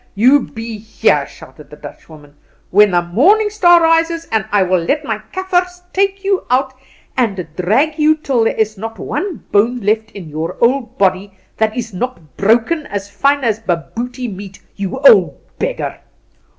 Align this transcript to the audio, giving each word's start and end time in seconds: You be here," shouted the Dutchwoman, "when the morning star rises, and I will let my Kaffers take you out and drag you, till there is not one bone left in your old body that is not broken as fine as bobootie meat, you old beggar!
You 0.15 0.39
be 0.39 0.79
here," 0.79 1.27
shouted 1.27 1.69
the 1.69 1.75
Dutchwoman, 1.75 2.33
"when 2.71 2.89
the 2.89 3.03
morning 3.03 3.51
star 3.51 3.83
rises, 3.83 4.25
and 4.31 4.45
I 4.51 4.63
will 4.63 4.79
let 4.83 5.05
my 5.05 5.19
Kaffers 5.31 5.83
take 5.93 6.23
you 6.23 6.43
out 6.49 6.73
and 7.15 7.47
drag 7.55 7.99
you, 7.99 8.15
till 8.15 8.45
there 8.45 8.55
is 8.55 8.79
not 8.79 8.97
one 8.97 9.45
bone 9.51 9.79
left 9.81 10.09
in 10.09 10.27
your 10.27 10.57
old 10.59 10.97
body 10.97 11.37
that 11.57 11.77
is 11.77 11.93
not 11.93 12.35
broken 12.35 12.87
as 12.87 13.11
fine 13.11 13.43
as 13.43 13.59
bobootie 13.59 14.27
meat, 14.29 14.59
you 14.75 14.97
old 15.01 15.39
beggar! 15.59 15.99